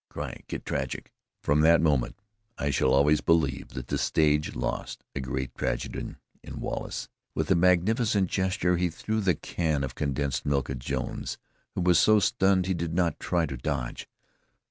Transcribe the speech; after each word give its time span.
Cry! 0.09 0.41
Get 0.47 0.65
tragic!" 0.65 1.11
From 1.43 1.61
that 1.61 1.79
moment 1.79 2.17
I 2.57 2.71
shall 2.71 2.91
always 2.91 3.21
believe 3.21 3.67
that 3.75 3.85
the 3.89 3.99
stage 3.99 4.55
lost 4.55 5.03
a 5.13 5.19
great 5.19 5.53
tragedian 5.53 6.17
in 6.43 6.59
Wallace. 6.59 7.07
With 7.35 7.51
a 7.51 7.55
magnificent 7.55 8.27
gesture 8.27 8.77
he 8.77 8.89
threw 8.89 9.21
the 9.21 9.35
can 9.35 9.83
of 9.83 9.93
condensed 9.93 10.43
milk 10.43 10.71
at 10.71 10.79
Jones, 10.79 11.37
who 11.75 11.81
was 11.81 11.99
so 11.99 12.19
stunned 12.19 12.65
he 12.65 12.73
did 12.73 12.95
not 12.95 13.19
try 13.19 13.45
to 13.45 13.55
dodge. 13.57 14.09